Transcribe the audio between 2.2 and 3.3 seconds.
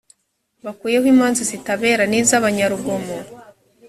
abanyarugomo